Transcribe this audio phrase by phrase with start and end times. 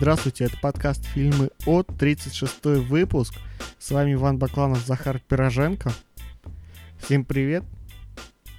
[0.00, 3.34] Здравствуйте, это подкаст «Фильмы от», 36 выпуск.
[3.78, 5.92] С вами Иван Бакланов, Захар Пироженко.
[7.00, 7.64] Всем привет.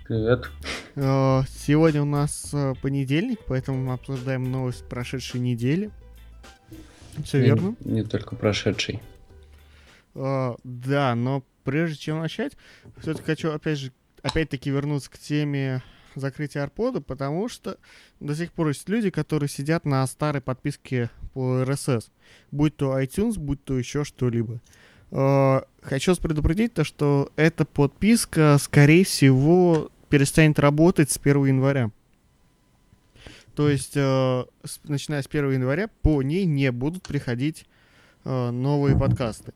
[0.08, 0.52] Привет.
[0.94, 5.90] Э, сегодня у нас э, понедельник, поэтому мы обсуждаем новость прошедшей недели.
[7.24, 7.76] Все верно?
[7.80, 9.02] Не, не только прошедший.
[10.14, 12.54] Uh, да, но прежде чем начать,
[13.00, 15.82] все-таки хочу опять же, опять-таки вернуться к теме
[16.16, 17.78] закрытия Арпода, потому что
[18.20, 22.10] до сих пор есть люди, которые сидят на старой подписке по RSS,
[22.52, 24.60] будь то iTunes, будь то еще что-либо.
[25.12, 31.92] Uh, хочу предупредить то, что эта подписка, скорее всего, перестанет работать с 1 января.
[33.56, 34.48] То есть, с,
[34.84, 37.66] начиная с 1 января, по ней не будут приходить
[38.24, 39.54] э, новые подкасты.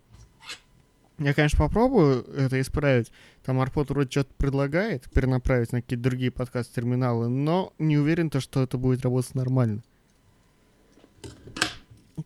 [1.18, 3.12] Я, конечно, попробую это исправить.
[3.44, 8.62] Там Арпот вроде что-то предлагает перенаправить на какие-то другие подкаст-терминалы, но не уверен, то, что
[8.64, 9.82] это будет работать нормально.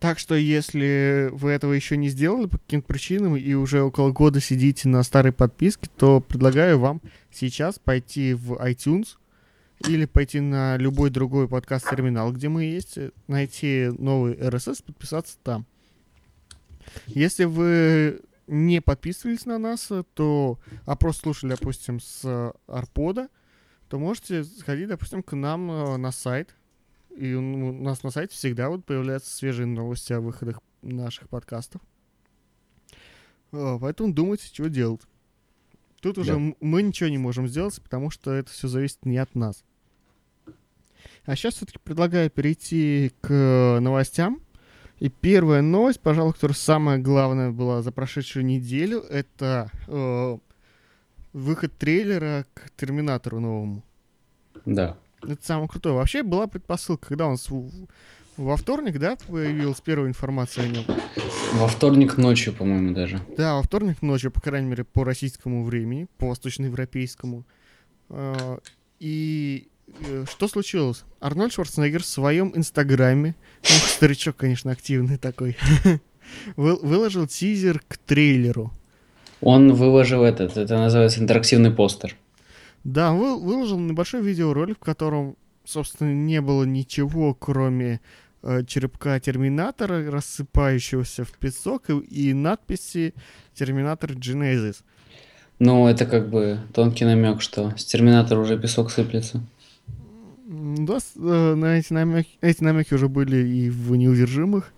[0.00, 4.40] Так что, если вы этого еще не сделали по каким-то причинам и уже около года
[4.40, 7.00] сидите на старой подписке, то предлагаю вам
[7.32, 9.16] сейчас пойти в iTunes
[9.86, 15.66] или пойти на любой другой подкаст-терминал, где мы есть, найти новый RSS, подписаться там.
[17.06, 23.28] Если вы не подписывались на нас, то, а просто слушали, допустим, с Арпода,
[23.88, 26.54] то можете сходить, допустим, к нам э, на сайт.
[27.16, 31.80] И у нас на сайте всегда вот появляются свежие новости о выходах наших подкастов.
[33.52, 35.02] Э, поэтому думайте, что делать.
[36.00, 36.54] Тут уже да.
[36.60, 39.64] мы ничего не можем сделать, потому что это все зависит не от нас.
[41.24, 44.40] А сейчас все-таки предлагаю перейти к новостям.
[45.00, 50.38] И первая новость, пожалуй, которая самая главная была за прошедшую неделю, это э,
[51.32, 53.82] выход трейлера к Терминатору новому.
[54.66, 54.98] Да.
[55.22, 55.94] Это самое крутое.
[55.94, 57.38] Вообще была предпосылка, когда он
[58.36, 60.84] во вторник, да, появилась первая информация о нем?
[61.54, 63.20] Во вторник ночью, по-моему, даже.
[63.36, 67.44] Да, во вторник ночью, по крайней мере, по российскому времени, по восточноевропейскому.
[68.10, 68.58] Э,
[68.98, 69.68] и
[70.30, 71.04] что случилось?
[71.20, 75.56] Арнольд Шварценеггер в своем инстаграме, ох, старичок, конечно, активный такой,
[76.56, 78.72] выложил тизер к трейлеру.
[79.40, 82.16] Он выложил этот, это называется интерактивный постер.
[82.84, 88.00] Да, он выложил небольшой видеоролик, в котором, собственно, не было ничего, кроме
[88.42, 93.14] э, черепка Терминатора, рассыпающегося в песок, и, и надписи
[93.54, 94.76] Терминатор Genesis.
[95.58, 99.42] Ну, это как бы тонкий намек, что с Терминатора уже песок сыплется.
[100.50, 104.72] Да, э, на эти намеки, эти намеки уже были и в неудержимых.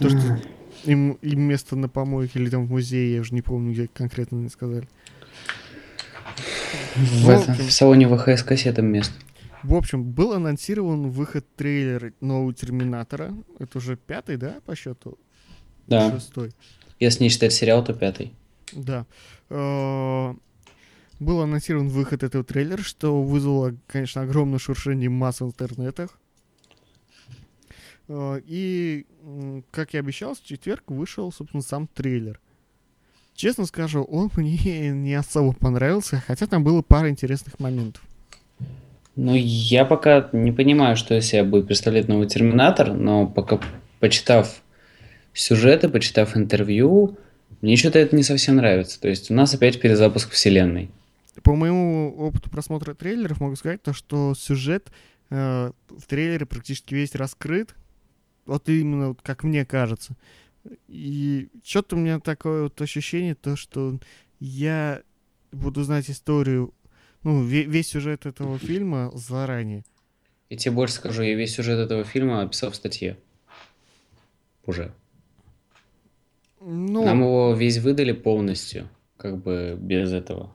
[0.00, 0.40] То, что
[0.84, 4.36] им, им место на помойке или там в музее, я уже не помню, где конкретно
[4.36, 4.88] не сказали.
[6.96, 9.12] В, в, общем, в салоне ВХС кассетам место.
[9.62, 13.34] В общем, был анонсирован выход трейлера нового Терминатора.
[13.58, 15.18] Это уже пятый, да, по счету?
[15.86, 16.10] Да.
[16.12, 16.52] Шестой.
[16.98, 18.32] Если не считать сериал, то пятый.
[18.72, 19.04] Да.
[21.22, 26.18] Э, был анонсирован выход этого трейлера, что вызвало, конечно, огромное шуршение масс в интернетах.
[28.08, 29.06] А, и,
[29.70, 32.40] как я обещал, в четверг вышел, собственно, сам трейлер.
[33.34, 38.02] Честно скажу, он мне не особо понравился, хотя там было пара интересных моментов.
[39.14, 43.60] Ну, я пока не понимаю, что из себя будет представлять новый Терминатор, но пока
[44.00, 44.62] почитав
[45.34, 47.18] сюжеты, почитав интервью,
[47.60, 48.98] мне что-то это не совсем нравится.
[48.98, 50.90] То есть у нас опять перезапуск вселенной.
[51.42, 54.92] По моему опыту просмотра трейлеров могу сказать то, что сюжет
[55.30, 57.74] э, в трейлере практически весь раскрыт.
[58.44, 60.16] Вот именно вот как мне кажется.
[60.88, 63.98] И что-то у меня такое вот ощущение, то, что
[64.40, 65.02] я
[65.50, 66.74] буду знать историю,
[67.22, 69.84] ну, весь сюжет этого фильма заранее.
[70.50, 73.16] Я тебе больше скажу, я весь сюжет этого фильма описал в статье.
[74.66, 74.92] Уже.
[76.60, 77.04] Ну...
[77.04, 80.54] Нам его весь выдали полностью, как бы без этого.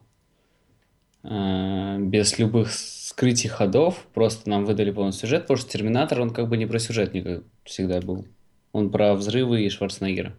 [1.30, 6.48] Э, без любых скрытий ходов, просто нам выдали полный сюжет, потому что Терминатор, он как
[6.48, 8.26] бы не про сюжет никак всегда был.
[8.72, 10.34] Он про взрывы и Шварценеггера.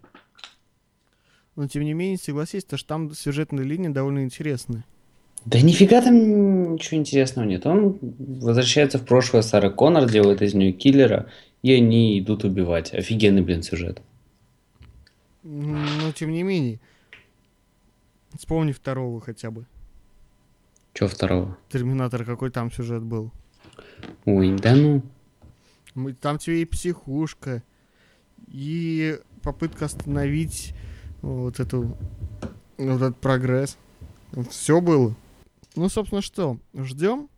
[1.57, 4.85] Но тем не менее, согласись, то что там сюжетная линия довольно интересная.
[5.45, 7.67] Да нифига там ничего интересного нет.
[7.67, 11.29] Он возвращается в прошлое, Сара Коннор делает из нее киллера,
[11.63, 12.95] и они идут убивать.
[12.95, 14.01] Офигенный, блин, сюжет.
[15.43, 16.81] Но тем не менее,
[18.37, 19.67] вспомни второго хотя бы.
[20.99, 21.57] Че второго?
[21.69, 23.31] Терминатор, какой там сюжет был?
[24.25, 25.01] Ой, да ну.
[26.21, 27.63] Там тебе и психушка,
[28.49, 30.75] и попытка остановить
[31.23, 31.97] вот эту
[32.79, 33.79] вот этот прогресс.
[34.51, 35.15] Все было.
[35.77, 36.59] Ну, собственно, что?
[36.75, 37.29] Ждем?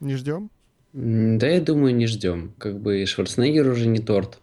[0.00, 0.50] Не ждем?
[0.94, 2.54] Да, я думаю, не ждем.
[2.56, 4.40] Как бы Шварценеггер уже не торт,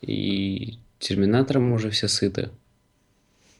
[0.00, 2.48] и Терминатором уже все сыты.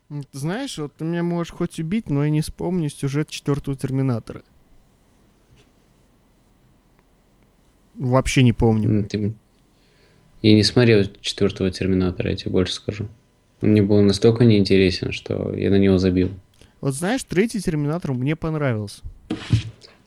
[0.08, 4.42] Ты знаешь, вот ты меня можешь хоть убить, но я не вспомню сюжет четвертого Терминатора.
[7.94, 9.04] Вообще не помню.
[9.04, 9.34] Ты-
[10.42, 13.08] Я не смотрел четвертого Терминатора, я тебе больше скажу.
[13.62, 16.30] Он мне был настолько неинтересен, что я на него забил.
[16.80, 19.02] Вот знаешь, третий Терминатор мне понравился.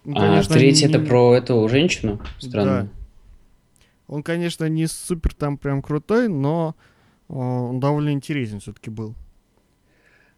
[0.06, 2.84] Ну, А конечно, третий это не- про эту женщину странную?
[2.86, 2.90] Да.
[4.07, 6.75] Он, конечно, не супер там прям крутой, но
[7.28, 9.13] э, он довольно интересен все-таки был.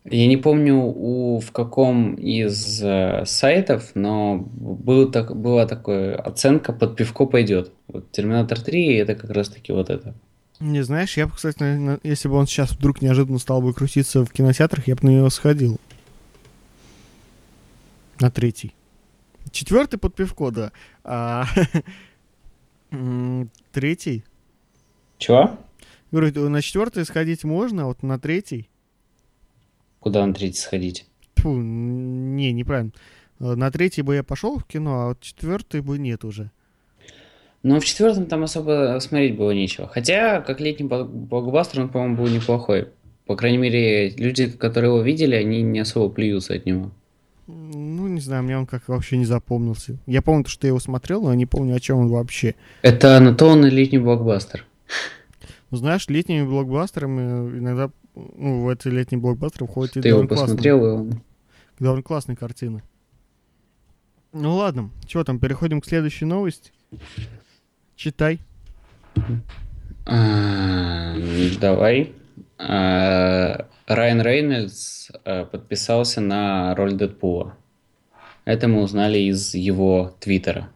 [0.04, 6.74] Я не помню у, в каком из э, сайтов, но был так, была такая оценка
[6.74, 7.72] под пивко пойдет.
[7.88, 10.16] Вот Терминатор 3 это как раз таки вот это.
[10.60, 14.32] Не знаешь, я бы, кстати, если бы он сейчас вдруг неожиданно стал бы крутиться в
[14.32, 15.80] кинотеатрах, я бы на него сходил.
[18.20, 18.74] На третий.
[19.52, 20.72] Четвертый под пивко, да.
[21.04, 21.46] А
[23.72, 24.24] третий.
[25.20, 25.60] Чего?
[26.12, 28.71] Говорю, на четвертый сходить можно, а вот на третий.
[30.02, 31.06] Куда на третий сходить?
[31.38, 32.92] Фу, не, неправильно.
[33.40, 36.52] Э, На третий бы я пошел в кино, а вот четвертый бы нет уже.
[37.64, 39.88] Но в четвертом там особо смотреть было нечего.
[39.88, 42.88] Хотя, как летний блок- блокбастер, он, по-моему, был неплохой.
[43.28, 46.90] По крайней мере, люди, которые его видели, они не особо плюются от него.
[47.48, 49.98] Ну, не знаю, мне он как вообще не запомнился.
[50.08, 52.56] Я помню, что я его смотрел, но не помню, о чем он вообще.
[52.82, 54.66] Это на то он и летний блокбастер.
[55.70, 60.36] Ну, знаешь, летними блокбастерами иногда, ну, в эти летние блокбастеры входят и Ты его довольно
[60.36, 61.24] классные, посмотрел, и он...
[61.80, 62.84] довольно классные картины.
[64.34, 66.72] Ну ладно, что там, переходим к следующей новости.
[67.96, 68.40] Читай.
[70.06, 71.16] А,
[71.60, 72.14] Давай.
[72.58, 77.58] А, Райан Рейнольдс а, подписался на роль Дэдпула.
[78.46, 80.70] Это мы узнали из его твиттера.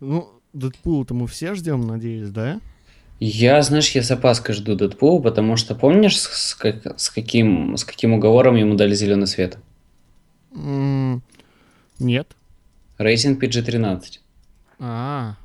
[0.00, 2.60] Ну, Дэдпула-то мы все ждем, надеюсь, да?
[3.24, 7.84] Я, знаешь, я с опаской жду Дэдпула, потому что помнишь, с, как- с каким, с
[7.84, 9.58] каким уговором ему дали зеленый свет?
[10.52, 11.22] М,
[12.00, 12.36] Нет.
[12.98, 14.18] Рейтинг PG-13.
[14.80, 15.36] А.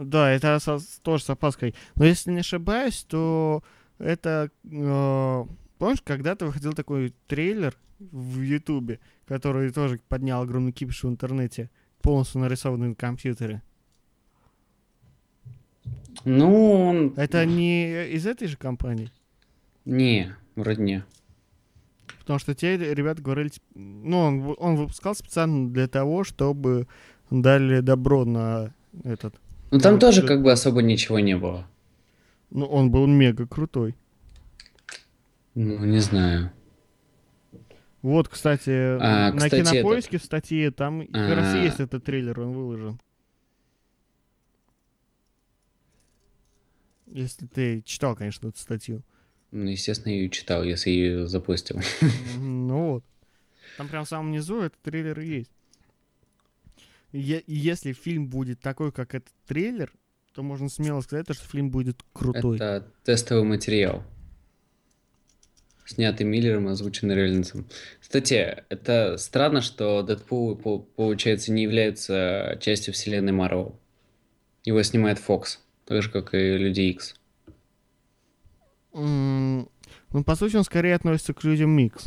[0.00, 1.74] Да, это со- тоже с опаской.
[1.96, 3.62] Но если не ошибаюсь, то
[3.98, 4.50] это...
[4.64, 5.44] э,
[5.78, 11.68] помнишь, когда-то выходил такой трейлер в Ютубе, который тоже поднял огромный кипиш в интернете,
[12.00, 13.62] полностью нарисованный на компьютере.
[16.26, 17.14] Ну, он...
[17.16, 19.12] Это не из этой же компании?
[19.84, 21.04] Не, вроде не.
[22.18, 26.88] Потому что те ребята говорили, тип- ну, он, он выпускал специально для того, чтобы
[27.30, 28.74] дали добро на
[29.04, 29.36] этот.
[29.70, 31.68] Ну, там тоже как бы особо ничего не было.
[32.50, 33.94] Ну, он был мега крутой.
[35.54, 36.50] Ну, не знаю.
[38.02, 41.58] Вот, кстати, А, на кстати, кинопоиске в статье там и как раз А.
[41.58, 43.00] есть этот трейлер, он выложен.
[47.16, 49.02] Если ты читал, конечно, эту статью.
[49.50, 51.80] Ну, естественно, я ее читал, если ее запустил.
[52.38, 53.04] Ну вот.
[53.78, 55.50] Там прям в самом низу этот трейлер и есть.
[57.12, 59.92] Е- если фильм будет такой, как этот трейлер,
[60.34, 62.56] то можно смело сказать, что фильм будет крутой.
[62.56, 64.04] Это тестовый материал.
[65.86, 67.66] Снятый Миллером, озвученный Рейнольдсом.
[68.00, 73.80] Кстати, это странно, что Дэдпул, по- получается, не является частью вселенной Марвел.
[74.64, 77.14] Его снимает Fox, так же, как и Люди Икс.
[78.92, 79.68] М,
[80.12, 82.06] Ну, по сути, он скорее относится к людям Микс.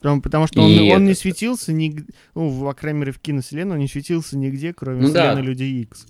[0.00, 3.12] Потому, потому что он, И он не это- светился нигде, ну, в, по крайней мере,
[3.12, 5.30] в киновселенной он не светился нигде, кроме Ну да.
[5.32, 6.06] вселенной Людей Икс.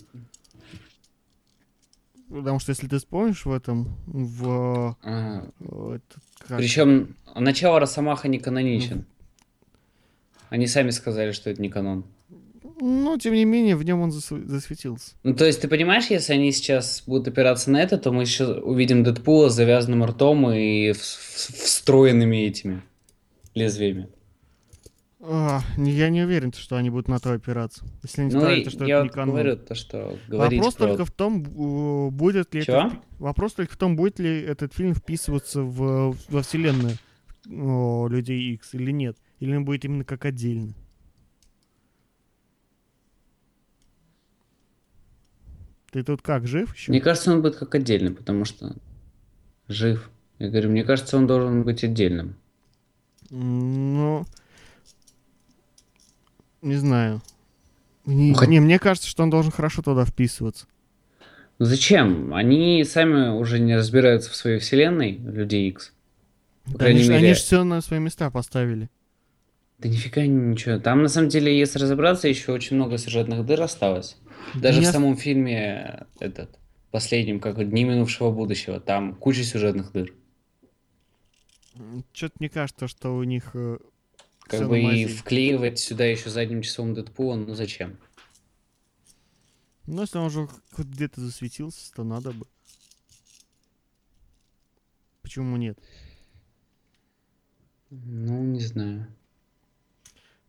[2.28, 4.96] Потому что, если ты вспомнишь в этом, в...
[5.02, 9.06] А, э, этот, как- Причем начало Росомаха не каноничен.
[10.50, 12.04] Они сами сказали, что это не канон.
[12.80, 15.12] Ну, тем не менее, в нем он засв- засветился.
[15.25, 18.47] Ну, то есть, ты понимаешь, если они сейчас будут опираться на это, то мы еще
[18.61, 22.82] увидим Дэдпула с завязанным ртом и встроенными этими
[23.54, 24.08] лезвиями.
[25.20, 27.85] А, я не уверен, что они будут на то опираться.
[28.04, 29.30] Если они Ну, скажут, что я это не канон.
[29.35, 30.87] говорю то, что Вопрос про...
[30.87, 32.76] только в том, будет ли Чего?
[32.76, 32.87] это...
[32.94, 36.92] впи- Вопрос только в том, будет ли этот фильм вписываться в, во вселенную
[38.08, 39.16] Людей Икс или нет.
[39.40, 40.75] Или он будет именно как отдельно.
[45.90, 46.90] Ты тут как, жив еще?
[46.92, 48.75] Мне кажется, он будет как отдельный, потому что
[49.68, 50.11] жив.
[50.38, 52.37] Я говорю, мне кажется, он должен быть отдельным.
[53.30, 54.25] Ну...
[56.62, 57.23] Не знаю.
[58.04, 60.66] Не, Ну, хоть- не, мне кажется, что он должен хорошо туда вписываться.
[61.59, 62.35] Ну зачем?
[62.35, 65.92] Они сами уже не разбираются в своей вселенной, Люди Икс.
[66.73, 68.90] По Да, они, мере- же все на свои места поставили.
[69.78, 70.78] Да нифига ничего.
[70.78, 74.16] Там, на самом деле, если разобраться, еще очень много сюжетных дыр осталось.
[74.54, 76.59] Даже в Мне, самом фильме, э, этот,
[76.90, 80.14] последнем, как «Дни минувшего будущего», там куча сюжетных дыр.
[82.12, 83.78] что-то мне кажется, что у них э,
[84.40, 85.07] Как бы и мази.
[85.09, 87.99] вклеивать сюда еще задним числом Дэдпула, ну зачем?
[89.87, 92.47] Ну, если он уже где-то засветился, то надо бы.
[95.23, 95.78] Почему нет?
[97.90, 99.07] Ну, не знаю.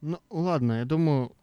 [0.01, 1.35] Ну, ладно, я думаю,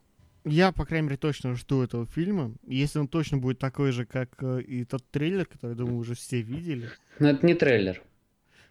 [0.47, 2.53] я, по крайней мере, точно жду этого фильма.
[2.67, 6.41] Если он точно будет такой же, как э, и тот трейлер, который, думаю, уже все
[6.41, 6.89] видели.
[7.19, 8.01] Но это не трейлер,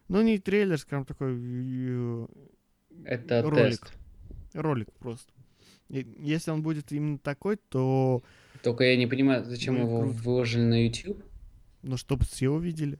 [0.09, 2.26] Ну, не трейлер, скажем, такой э,
[3.04, 3.80] это Ролик.
[3.80, 3.92] тест.
[4.54, 5.33] ролик просто.
[5.88, 8.23] И если он будет именно такой, то,
[8.62, 10.18] Только я не понимаю, зачем его круто.
[10.23, 11.23] выложили на YouTube.
[11.83, 12.99] ну, чтобы все увидели.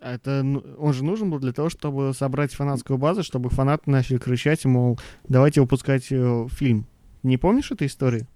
[0.00, 0.40] А это,
[0.78, 4.98] он же нужен был для того, чтобы собрать фанатскую базу, чтобы фанаты начали кричать, мол,
[5.28, 6.86] давайте выпускать э, фильм.
[7.22, 8.26] Не помнишь этой истории?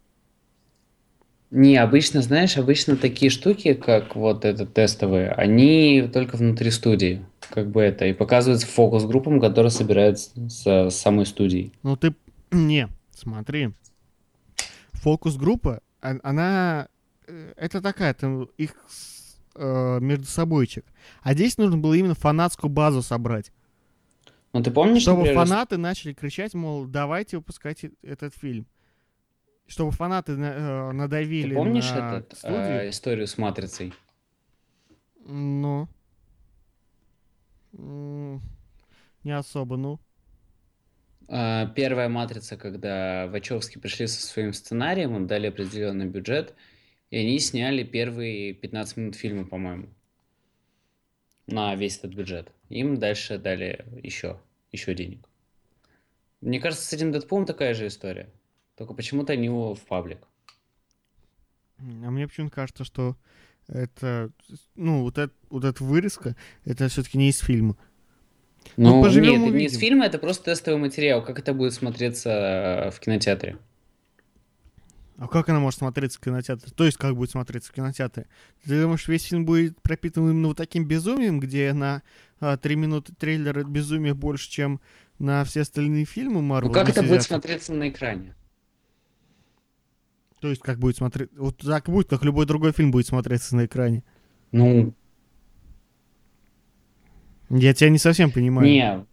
[1.50, 7.71] Не, обычно, знаешь, обычно такие штуки, как вот этот тестовые, они только внутри студии, как
[7.71, 11.73] бы это, и показываются фокус-группам, которые собираются с самой студией.
[11.83, 12.14] Ну ты...
[12.50, 13.71] Не, смотри.
[14.92, 16.88] Фокус-группа, а- она...
[17.26, 18.75] э, Это такая, там их
[19.54, 20.84] э, между собойчик.
[21.23, 23.52] А здесь нужно было именно фанатскую базу собрать.
[24.52, 28.66] Ну, ты помнишь, Чтобы например, фанаты начали кричать, мол, давайте выпускайте этот фильм.
[29.66, 32.58] Чтобы фанаты на- э, ты надавили помнишь на этот, студию.
[32.61, 33.92] э, историю с Матрицей?
[35.26, 35.88] Ну...
[39.25, 39.99] Не особо, ну.
[41.28, 46.54] А, Первая матрица, когда Вачовски пришли со своим сценарием, им дали определенный бюджет,
[47.14, 49.87] и они сняли первые 15 минут фильма, по-моему,
[51.47, 52.50] на весь этот бюджет.
[52.71, 54.40] Им дальше дали еще,
[54.73, 55.21] еще денег.
[56.40, 58.33] Мне кажется, с этим Дэдпулом такая же история.
[58.75, 60.26] Только почему-то они его в паблик.
[61.78, 63.16] А мне почему-то кажется, что
[63.68, 64.33] это,
[64.75, 67.76] ну, вот, это, вот эта вырезка, это все-таки не из фильма.
[68.76, 69.80] Ну, поживем, нет, это не из увидим.
[69.80, 71.25] фильма, это просто тестовый материал.
[71.25, 73.56] Как это будет смотреться в кинотеатре?
[75.16, 76.73] А как она может смотреться в кинотеатре?
[76.75, 78.26] То есть, как будет смотреться в кинотеатре?
[78.64, 82.02] Ты думаешь, весь фильм будет пропитан именно вот таким безумием, где на
[82.40, 84.80] а, три минуты трейлера безумия больше, чем
[85.21, 86.68] на все остальные фильмы Марвел?
[86.68, 87.62] Ну, как это будет смотреть?
[87.62, 88.35] смотреться на экране?
[90.40, 91.30] То есть, как будет смотреть?
[91.37, 94.02] Вот так будет, как любой другой фильм будет смотреться на экране.
[94.50, 94.94] Ну,
[97.50, 98.68] Я тебя не совсем понимаю.
[98.68, 99.06] Не,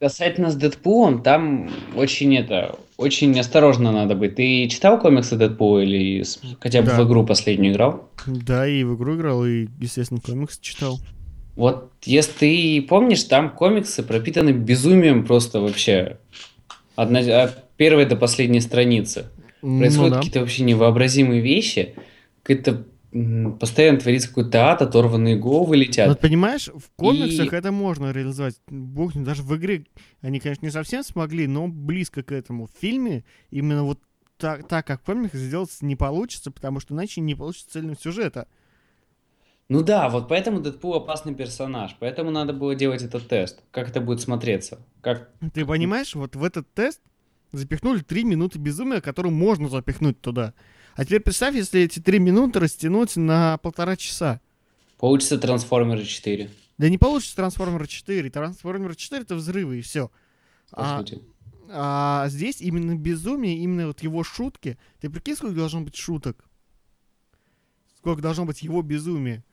[0.00, 4.36] касательно с Дэдпулом, там очень это, очень осторожно надо быть.
[4.36, 6.24] Ты читал комиксы Дэдпула или
[6.60, 7.00] хотя бы Да.
[7.02, 8.08] в игру последнюю играл?
[8.26, 10.98] Да, и в игру играл, и, естественно, комикс читал.
[11.56, 16.18] Вот если ты помнишь, там комиксы пропитаны безумием просто вообще.
[16.94, 19.26] Одна, от первой до последней страницы.
[19.62, 20.16] Ну Происходят да.
[20.18, 21.94] какие-то вообще невообразимые вещи.
[22.44, 26.08] Какая-то постоянно творится какой-то ад, оторванные головы летят.
[26.08, 28.60] Вот понимаешь, в комиксах И- это можно реализовать.
[28.68, 29.86] Бог ним, даже в игре
[30.20, 32.66] они, конечно, не совсем смогли, но близко к этому.
[32.66, 33.98] В фильме именно вот
[34.36, 38.46] так, так как в комиксах сделать не получится, потому что иначе не получится цельного сюжета.
[39.68, 41.94] Ну да, вот поэтому Дэдпул опасный персонаж.
[42.00, 43.60] Поэтому надо было делать этот тест.
[43.70, 44.78] Как это будет смотреться?
[45.02, 47.00] Как Ты понимаешь, вот в этот тест
[47.52, 50.54] запихнули три минуты безумия, которые можно запихнуть туда.
[50.98, 54.40] А теперь представь, если эти три минуты растянуть на полтора часа.
[54.96, 58.28] получится Трансформеры 4, Да не получится Трансформер 4.
[58.30, 60.10] Трансформер 4 это взрывы и все.
[60.72, 61.04] А.
[61.68, 64.76] А здесь именно безумие, именно вот его шутки.
[65.00, 66.44] Ты прикинь, сколько должно быть шуток?
[67.98, 69.44] Сколько должно быть его безумия?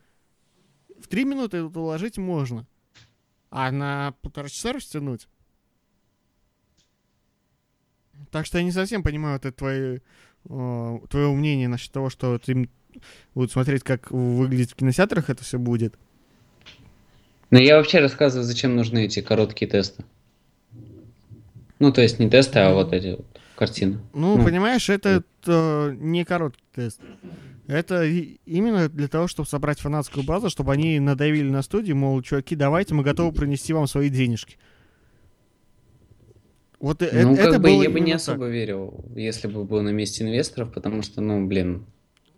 [1.00, 2.66] В три минуты это уложить можно.
[3.52, 5.28] А на полтора часа растянуть?
[8.32, 10.02] Так что я не совсем понимаю вот это твое,
[10.48, 12.70] твое мнение насчет того, что ты
[13.34, 15.96] будут смотреть, как выглядит в кинотеатрах это все будет.
[17.52, 20.04] Но я вообще рассказываю, зачем нужны эти короткие тесты.
[21.80, 23.26] Ну, то есть не тесты, а вот эти вот
[23.56, 24.00] картины.
[24.14, 27.00] Ну, Ну, понимаешь, это э, не короткий тест.
[27.68, 32.56] Это именно для того, чтобы собрать фанатскую базу, чтобы они надавили на студию, мол, чуваки,
[32.56, 34.58] давайте, мы готовы принести вам свои денежки.
[36.80, 39.82] Вот э- Ну, это как бы было я бы не особо верил, если бы был
[39.82, 41.86] на месте инвесторов, потому что, ну, блин.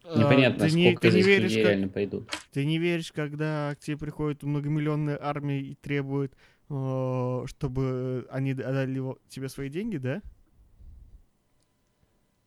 [0.03, 2.29] А, непонятно, ты не, сколько ты не веришь, людей как- реально пойдут.
[2.53, 6.33] ты не веришь, когда к тебе приходит многомиллионная армия и требует,
[6.69, 10.21] э, чтобы они отдали тебе свои деньги, да?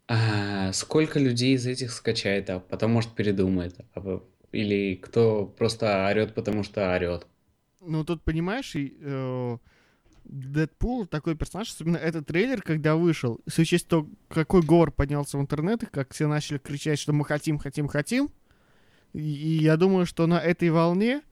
[0.09, 3.77] А сколько людей из этих скачает, а потом, может, передумает?
[3.95, 4.21] А
[4.53, 7.27] Или кто просто орет, потому что орет?
[7.81, 9.59] Ну, тут, понимаешь, и, э,
[10.25, 15.41] Дэдпул такой персонаж, особенно этот трейлер, когда вышел, с учесть то, какой говор поднялся в
[15.41, 18.31] интернет, и как все начали кричать, что мы хотим, хотим, хотим,
[19.13, 21.23] и, и я думаю, что на этой волне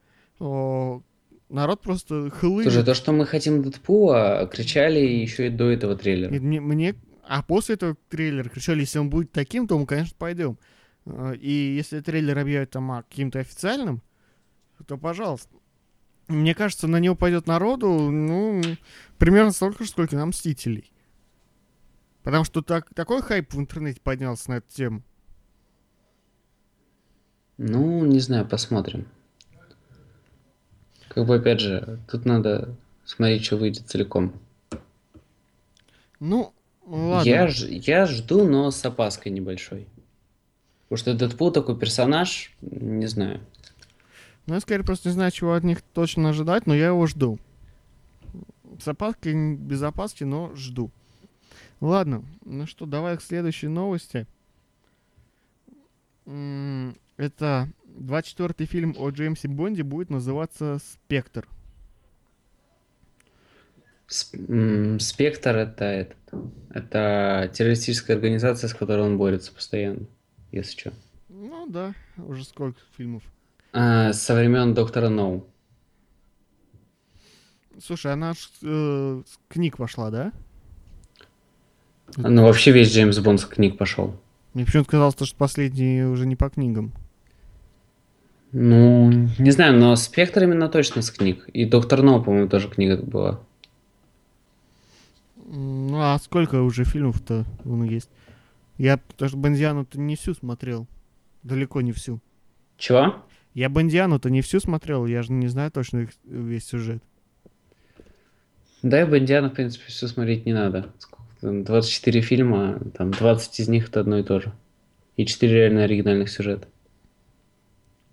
[0.41, 1.03] о,
[1.49, 2.73] народ просто хлынет.
[2.73, 6.35] Слушай, то, что мы хотим Дэдпула, кричали еще и до этого трейлера.
[6.35, 6.95] И мне, мне,
[7.27, 10.59] а после этого трейлера кричали, если он будет таким, то мы, конечно, пойдем.
[11.07, 14.03] А, И если трейлер объявят там каким-то официальным,
[14.87, 15.49] то пожалуйста.
[16.29, 18.61] Мне кажется, на него пойдет народу, ну,
[19.17, 20.93] примерно столько же, сколько на Мстителей.
[22.23, 25.03] Потому что так, такой хайп в интернете поднялся на эту тему.
[27.57, 29.09] Ну, не знаю, посмотрим.
[31.09, 34.35] Как бы, опять же, тут надо смотреть, что выйдет целиком.
[36.21, 36.53] Ну,
[36.85, 37.29] ладно.
[37.29, 39.87] Я, ж- я жду, но с опаской небольшой.
[40.85, 43.41] Потому что Дэдпул такой персонаж, не знаю.
[44.49, 47.39] Ну, я скорее просто не знаю, чего от них точно ожидать, но я его жду.
[48.83, 50.91] С опаской, без опаски, но жду.
[51.83, 54.27] Ладно, ну что, давай к следующей новости.
[56.25, 61.47] Это 24-й фильм о Джеймсе Бонде будет называться «Спектр».
[64.07, 66.17] Спектр это этот.
[66.71, 70.07] Это террористическая организация, с которой он борется постоянно,
[70.53, 70.93] если что.
[71.29, 73.23] Ну да, уже сколько фильмов.
[73.73, 75.47] А, со времен Доктора Ноу.
[77.81, 80.33] Слушай, она ж э, с книг вошла, да?
[82.17, 84.19] Ну, вообще весь Джеймс Бонд с книг пошел.
[84.55, 86.93] Мне почему-то казалось, что последний уже не по книгам.
[88.53, 91.49] Ну, не знаю, но Спектр именно точно с книг.
[91.53, 93.41] И Доктор Ноу, по-моему, тоже книга была.
[95.51, 98.11] Ну а сколько уже фильмов-то ну, есть?
[98.77, 100.87] Я, потому что Бондиану-то не всю смотрел.
[101.43, 102.21] Далеко не всю.
[102.77, 103.23] Чего?
[103.59, 107.03] Я Бондиану-то не всю смотрел, я же не знаю точно их весь сюжет.
[108.83, 110.93] Да, и Бондиана, в принципе, все смотреть не надо.
[111.01, 114.53] Сколько там, 24 фильма, там 20 из них это одно и то же.
[115.17, 116.69] И 4 реально оригинальных сюжета.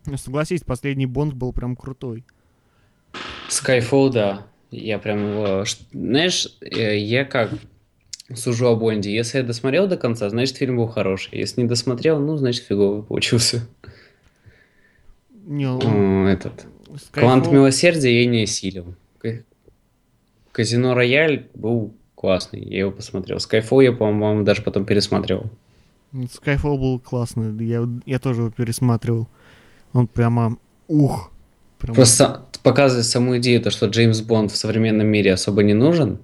[0.08, 2.26] Ну, Согласись, последний Бонд был прям крутой.
[3.48, 4.48] Skyfall, да.
[4.72, 5.64] Я прям его...
[5.94, 7.52] Знаешь, э, я как
[8.34, 9.14] сужу о Бонде.
[9.14, 11.38] Если я досмотрел до конца, значит, фильм был хороший.
[11.38, 13.68] Если не досмотрел, ну, значит, фиговый получился.
[15.46, 16.66] Не, он- Этот.
[16.90, 18.96] Skyfall- Квант милосердия я не осилил.
[20.52, 23.38] Казино Рояль был классный, я его посмотрел.
[23.40, 25.50] Skyfall я, по-моему, даже потом пересматривал.
[26.14, 29.28] Skyfall был классный, я, я тоже его пересматривал.
[29.92, 31.32] Он прямо ух.
[31.78, 36.20] Прям Просто показывает саму идею, то, что Джеймс Бонд в современном мире особо не нужен.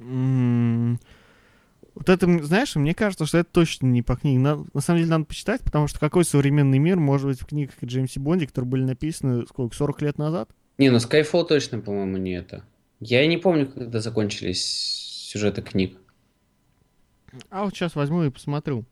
[0.00, 0.65] М,
[1.96, 4.38] Вот это, знаешь, мне кажется, что это точно не по книге.
[4.38, 7.74] Надо- на самом деле надо почитать, потому что какой современный мир может быть в книгах
[7.80, 10.50] о Джеймсе Бонде, которые были написаны, сколько, 40 лет назад?
[10.76, 12.62] Не, ну Skyfall точно, по-моему, не это.
[13.00, 14.62] Я не помню, когда закончились
[15.32, 15.96] сюжеты книг.
[17.48, 18.84] А вот сейчас возьму и посмотрю.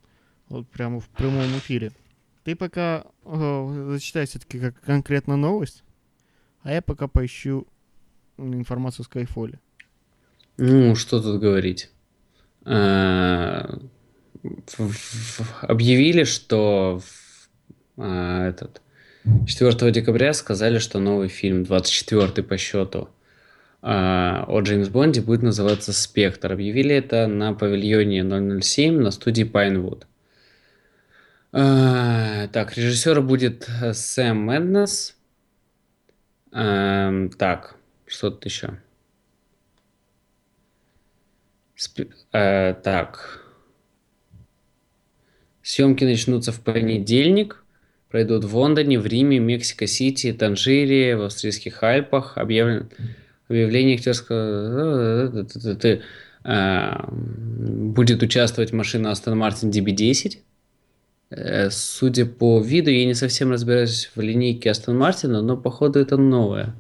[0.49, 1.93] Вот прямо в прямом эфире.
[2.43, 5.85] Ты пока э, зачитай все-таки как конкретно новость,
[6.63, 7.67] а я пока поищу
[8.39, 9.61] информацию о Скайфоле.
[10.57, 11.91] Ну, что тут говорить.
[14.77, 17.01] В- Объявили, что
[17.97, 18.81] а, этот
[19.47, 23.09] 4 декабря сказали, что новый фильм, 24 по счету,
[23.83, 26.53] а, о Джеймс Бонде будет называться «Спектр».
[26.53, 28.23] Объявили это на павильоне
[28.61, 30.07] 007 на студии Пайнвуд.
[31.53, 35.17] Так, режиссер будет э, Сэм Мэднес.
[36.51, 38.81] Эм, Так, что тут еще?
[41.85, 43.45] Спи- э, так.
[45.63, 47.63] Съемки начнутся в понедельник.
[48.09, 52.39] Пройдут в Лондоне, в Риме, Мексико-Сити, Танжире, в австрийских Альпах.
[52.39, 52.89] Объявлен...
[53.49, 55.31] Объявление актерского...
[56.45, 60.39] э, Будет участвовать машина Aston Martin DB10.
[61.31, 66.17] Э, Судя по виду, я не совсем разбираюсь в линейке Aston Martin, но походу это
[66.17, 66.75] новая.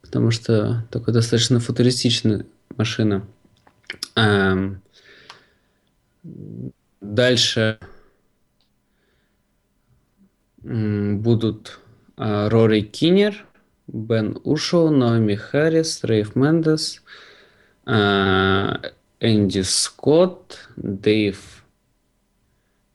[0.00, 3.26] Потому что такая достаточно футуристичная машина.
[4.16, 4.82] Эм,
[7.00, 7.78] Дальше
[10.62, 11.78] будут
[12.16, 13.44] а, Рори Киннер,
[13.86, 17.02] Бен Ушоу, Наоми Харрис, Рейф Мендес,
[17.84, 18.80] а,
[19.20, 21.64] Энди Скотт, Дэйв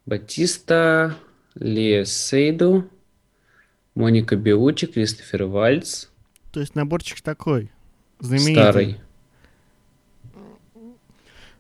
[0.08, 1.16] Батиста,
[1.54, 2.90] Лия Сейду,
[3.94, 6.08] Моника Беучи, Кристофер Вальц,
[6.52, 7.72] То есть наборчик такой.
[8.20, 8.54] Знаменитый.
[8.56, 9.00] старый.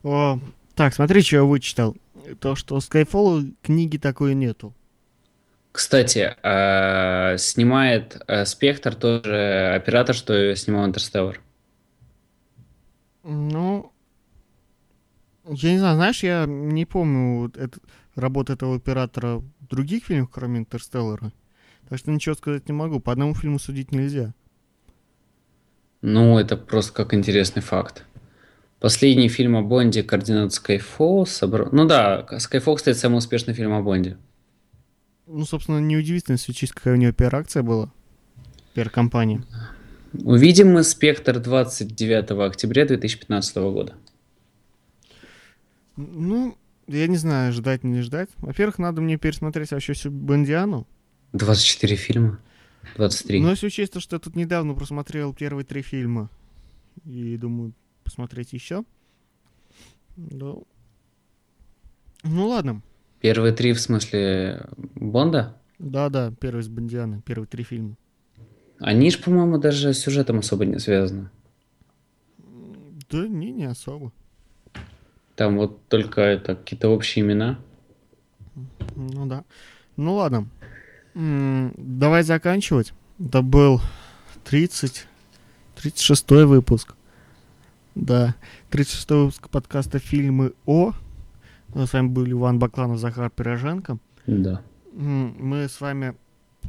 [0.03, 0.39] О,
[0.75, 1.95] так, смотри, что я вычитал.
[2.39, 4.73] То, что Skyfall книги такой нету.
[5.71, 11.41] Кстати, а, снимает а, Спектр тоже оператор, что снимал Интерстеллар.
[13.23, 13.91] Ну,
[15.45, 17.79] я не знаю, знаешь, я не помню это,
[18.15, 21.31] работу этого оператора в других фильмах, кроме Интерстеллара.
[21.88, 22.99] Так что ничего сказать не могу.
[22.99, 24.33] По одному фильму судить нельзя.
[26.01, 28.05] Ну, это просто как интересный факт.
[28.79, 31.67] Последний фильм о Бонде «Координат Skyfall» собрал...
[31.73, 34.17] Ну да, Skyfall, кстати, самый успешный фильм о Бонде.
[35.27, 37.91] Ну, собственно, неудивительно, если учесть, какая у него пиар-акция была.
[38.73, 39.43] Пиар-компания.
[40.13, 43.95] Увидим мы «Спектр» 29 октября 2015 года.
[45.97, 48.29] Ну, я не знаю, ждать не ждать.
[48.37, 50.87] Во-первых, надо мне пересмотреть вообще всю Бондиану.
[51.33, 52.39] 24 фильма?
[52.95, 53.41] 23.
[53.41, 56.29] Ну, если учесть то, что я тут недавно просмотрел первые три фильма,
[57.03, 57.73] и думаю
[58.09, 58.83] посмотреть еще.
[60.17, 60.55] Да.
[62.23, 62.81] Ну ладно.
[63.21, 65.55] Первые три в смысле Бонда?
[65.77, 67.95] Да-да, первый с Бондианы, первые три фильма.
[68.79, 71.29] Они ж, по-моему, даже с сюжетом особо не связаны.
[73.11, 74.11] Да не, не особо.
[75.35, 77.59] Там вот только это какие-то общие имена.
[78.95, 79.45] Ну да.
[79.97, 80.49] Ну ладно.
[81.13, 82.91] М, Давай заканчивать.
[83.19, 83.81] Это был
[84.45, 85.05] 30...
[85.75, 86.95] 36 выпуск.
[88.01, 88.33] Да,
[88.69, 90.93] 36 выпуск подкаста «Фильмы О».
[91.75, 93.97] С вами были Иван Бакланов, Захар Пироженко.
[94.25, 94.62] Да.
[94.93, 96.15] Мы с вами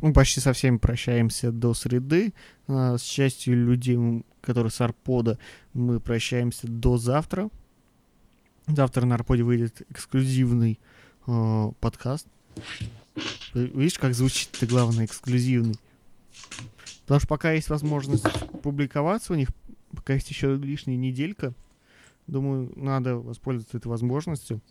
[0.03, 2.35] ну, почти со всеми прощаемся до среды.
[2.66, 5.38] А, С частью людей, которые с Арпода,
[5.73, 7.49] мы прощаемся до завтра.
[8.66, 10.81] Завтра на Арподе выйдет эксклюзивный
[11.29, 12.27] э, подкаст.
[13.55, 15.77] Видишь, как звучит-то главное, эксклюзивный.
[17.03, 18.27] Потому что пока есть возможность
[18.62, 19.51] публиковаться у них,
[20.01, 21.53] пока есть еще лишняя неделька,
[22.27, 24.63] думаю, надо воспользоваться этой возможностью.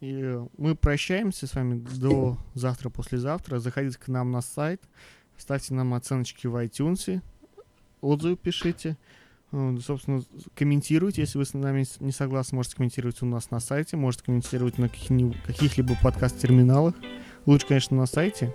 [0.00, 3.58] И э, мы прощаемся с вами до завтра-послезавтра.
[3.58, 4.82] Заходите к нам на сайт,
[5.38, 7.22] ставьте нам оценочки в iTunes,
[8.02, 8.98] отзывы пишите.
[9.50, 10.22] Э, Собственно,
[10.54, 14.76] комментируйте, если вы с нами не согласны, можете комментировать у нас на сайте, можете комментировать
[14.76, 16.94] на каких-либо подкаст-терминалах.
[17.46, 18.54] Лучше, конечно, на сайте,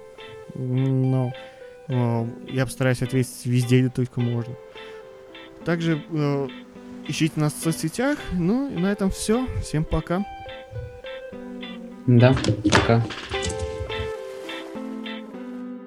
[0.54, 1.34] но
[1.88, 4.56] э, я постараюсь ответить везде, где только можно.
[5.66, 6.48] Также э,
[7.08, 8.18] ищите нас в соцсетях.
[8.34, 9.48] Ну и на этом все.
[9.62, 10.26] Всем пока.
[12.08, 12.36] Да,
[12.72, 13.04] пока.